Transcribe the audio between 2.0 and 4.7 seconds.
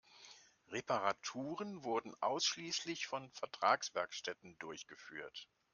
ausschließlich von Vertragswerkstätten